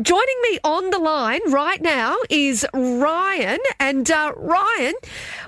[0.00, 3.58] Joining me on the line right now is Ryan.
[3.78, 4.94] And uh, Ryan,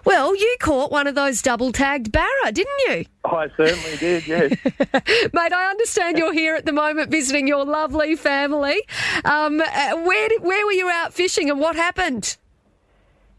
[0.04, 3.04] well, you caught one of those double tagged barra, didn't you?
[3.24, 4.56] I certainly did, yes.
[5.32, 8.82] Mate, I understand you're here at the moment visiting your lovely family.
[9.24, 12.36] Um, uh, where, did, where were you out fishing and what happened?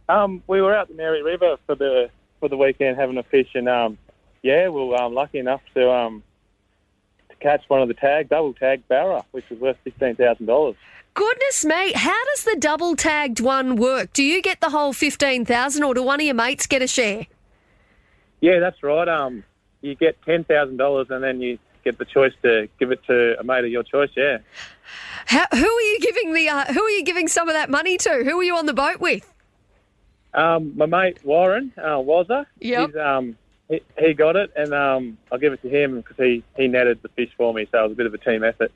[0.09, 2.09] um, we were out the Mary River for the
[2.39, 3.97] for the weekend having a fish, and um,
[4.43, 6.23] yeah, we were um, lucky enough to um,
[7.37, 10.75] to catch one of the tag double tag barra, which was worth fifteen thousand dollars.
[11.13, 14.11] Goodness me, how does the double tagged one work?
[14.11, 17.25] Do you get the whole 15000 or do one of your mates get a share?
[18.41, 19.07] Yeah, that's right.
[19.07, 19.45] Um,
[19.81, 23.39] you get ten thousand dollars, and then you get the choice to give it to
[23.39, 24.09] a mate of your choice.
[24.15, 24.39] Yeah.
[25.27, 27.97] How, who are you giving the uh, who are you giving some of that money
[27.97, 28.23] to?
[28.23, 29.31] Who are you on the boat with?
[30.33, 32.45] Um, my mate Warren uh, Wazza,
[32.97, 33.37] um,
[33.69, 37.01] he, he got it, and um, I'll give it to him because he, he netted
[37.01, 38.71] the fish for me, so it was a bit of a team effort.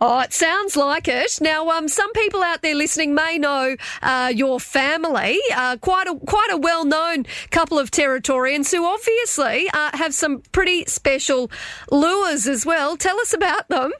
[0.00, 1.38] Oh, it sounds like it.
[1.40, 6.16] Now, um, some people out there listening may know uh, your family, uh, quite a
[6.26, 11.48] quite a well known couple of Territorians who obviously uh, have some pretty special
[11.92, 12.96] lures as well.
[12.96, 13.92] Tell us about them.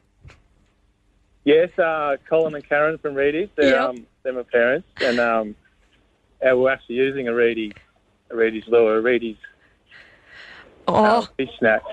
[1.44, 3.50] Yes, uh, Colin and Karen from Reidy.
[3.54, 3.88] They're, Yep.
[3.90, 5.54] um, they're my parents, and um,
[6.44, 7.72] uh, we're actually using a Reidy,
[8.30, 9.36] a Reidy's lure, a Reidy's
[10.86, 11.84] Oh, fish snacks.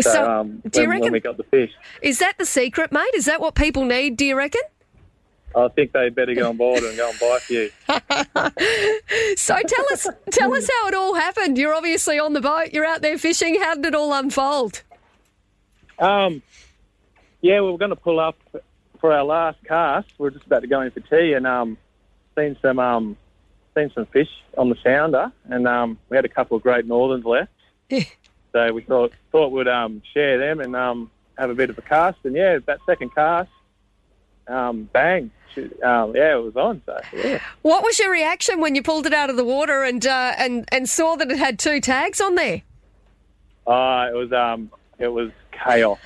[0.00, 1.70] So, um, do you when, reckon- when we got the fish,
[2.02, 3.10] is that the secret, mate?
[3.14, 4.16] Is that what people need?
[4.16, 4.62] Do you reckon?
[5.56, 7.70] I think they'd better go on board and go and buy a few.
[9.36, 11.56] So tell us, tell us how it all happened.
[11.58, 12.72] You're obviously on the boat.
[12.72, 13.60] You're out there fishing.
[13.60, 14.82] How did it all unfold?
[15.98, 16.42] Um,
[17.40, 18.36] yeah, we were going to pull up
[19.00, 20.08] for our last cast.
[20.18, 21.78] We are just about to go in for tea, and um,
[22.36, 23.16] seen some um,
[23.76, 27.24] seen some fish on the sounder, and um, we had a couple of great northerns
[27.24, 27.50] left.
[28.52, 31.82] so we thought thought we'd um, share them and um, have a bit of a
[31.82, 32.18] cast.
[32.24, 33.50] And yeah, that second cast,
[34.46, 35.30] um, bang,
[35.84, 36.82] um, yeah, it was on.
[36.86, 40.04] So yeah, What was your reaction when you pulled it out of the water and
[40.06, 42.62] uh, and and saw that it had two tags on there?
[43.66, 45.98] uh, it was um, it was chaos.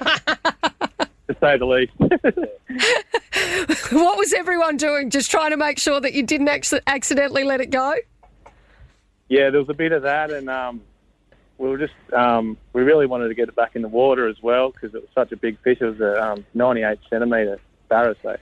[0.00, 1.92] to say the least.
[3.92, 5.10] What was everyone doing?
[5.10, 7.94] Just trying to make sure that you didn't acc- accidentally let it go?
[9.28, 10.82] Yeah, there was a bit of that, and um,
[11.58, 14.42] we were just um, we really wanted to get it back in the water as
[14.42, 15.78] well because it was such a big fish.
[15.80, 18.36] It was a um, 98 centimetre barra, so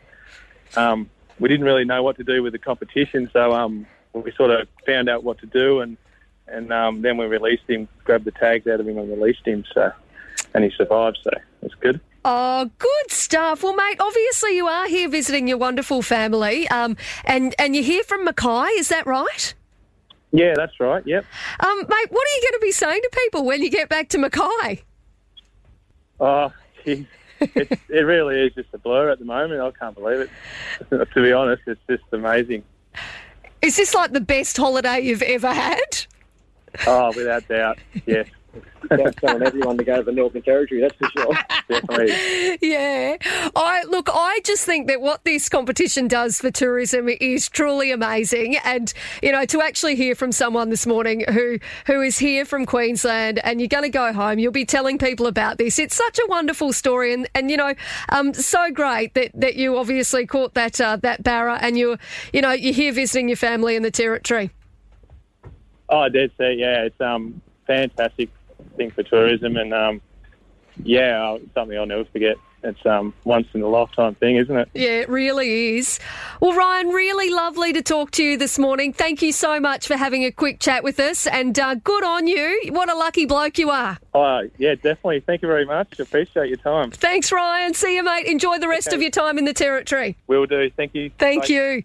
[0.77, 3.31] um, we didn't really know what to do with the competition.
[3.33, 5.97] So um, we sort of found out what to do, and
[6.47, 9.65] and um, then we released him, grabbed the tags out of him, and released him.
[9.75, 9.93] So
[10.55, 11.31] and he survived, so
[11.63, 12.01] it's good.
[12.25, 13.65] Oh, good stuff.
[13.65, 18.05] Well, mate, obviously you are here visiting your wonderful family, um, and and you're here
[18.05, 18.69] from Mackay.
[18.79, 19.55] Is that right?
[20.33, 21.07] Yeah, that's right.
[21.07, 21.25] Yep.
[21.61, 24.09] Um, mate, what are you going to be saying to people when you get back
[24.11, 24.83] to Mackay?
[26.19, 26.53] Oh,
[26.85, 27.07] geez.
[27.41, 29.61] it, it really is just a blur at the moment.
[29.61, 30.31] I can't believe it.
[30.91, 32.63] to be honest, it's just amazing.
[33.61, 36.07] Is this like the best holiday you've ever had?
[36.87, 38.27] Oh, without doubt, yes,
[38.89, 41.35] That's telling everyone to go to the Northern Territory, that's for sure.
[41.69, 42.59] definitely.
[42.73, 43.17] Yeah.
[43.57, 48.57] I look, I just think that what this competition does for tourism is truly amazing.
[48.65, 48.93] And,
[49.23, 53.41] you know, to actually hear from someone this morning who who is here from Queensland
[53.45, 55.79] and you're gonna go home, you'll be telling people about this.
[55.79, 57.75] It's such a wonderful story and, and you know,
[58.11, 61.99] um so great that, that you obviously caught that uh, that barra and you're
[62.33, 64.51] you know, you're here visiting your family in the territory.
[65.89, 66.59] Oh, dead set.
[66.59, 68.31] Yeah, it's um fantastic
[68.73, 70.01] thing for tourism, and um
[70.83, 72.37] yeah, something I'll never forget.
[72.63, 74.69] It's um once in a lifetime thing, isn't it?
[74.75, 75.99] Yeah, it really is.
[76.41, 78.93] Well, Ryan, really lovely to talk to you this morning.
[78.93, 82.27] Thank you so much for having a quick chat with us, and uh, good on
[82.27, 82.71] you.
[82.71, 83.99] What a lucky bloke you are.
[84.15, 85.21] Oh, yeah, definitely.
[85.21, 85.99] Thank you very much.
[85.99, 86.91] Appreciate your time.
[86.91, 87.73] Thanks, Ryan.
[87.73, 88.27] See you, mate.
[88.27, 88.97] Enjoy the rest Okay.
[88.97, 90.17] of your time in the territory.
[90.27, 90.71] Will do.
[90.71, 91.11] Thank you.
[91.19, 91.55] Thank Bye.
[91.55, 91.83] you.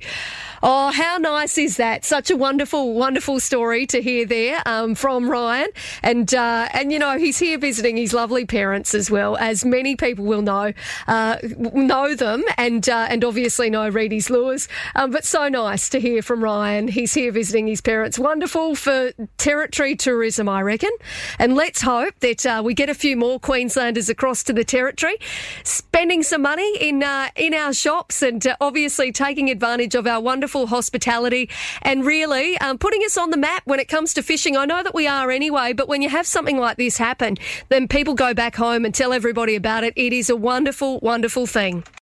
[0.63, 2.03] Oh, how nice is that?
[2.03, 5.69] Such a wonderful, wonderful story to hear there um, from Ryan,
[6.01, 9.95] and uh, and you know he's here visiting his lovely parents as well, as many
[9.95, 10.73] people will know
[11.07, 14.67] uh, know them, and uh, and obviously know Reidy's Lures.
[14.95, 16.87] Um, but so nice to hear from Ryan.
[16.87, 18.17] He's here visiting his parents.
[18.17, 20.91] Wonderful for territory tourism, I reckon.
[21.37, 25.17] And let's hope that uh, we get a few more Queenslanders across to the territory,
[25.63, 30.21] spending some money in uh, in our shops, and uh, obviously taking advantage of our
[30.21, 31.49] wonderful hospitality,
[31.81, 34.57] and really um, putting us on the map when it comes to fishing.
[34.57, 37.37] I know that we are anyway, but when you have something like this happen,
[37.69, 39.93] then people go back home and tell everybody about it.
[39.95, 41.83] It is a wonderful, wonderful thing.